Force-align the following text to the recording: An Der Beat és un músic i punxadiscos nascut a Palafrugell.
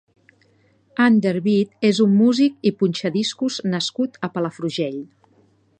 An 1.07 1.19
Der 1.25 1.33
Beat 1.47 1.85
és 1.89 1.99
un 2.07 2.15
músic 2.23 2.57
i 2.69 2.73
punxadiscos 2.81 3.61
nascut 3.75 4.19
a 4.29 4.33
Palafrugell. 4.39 4.99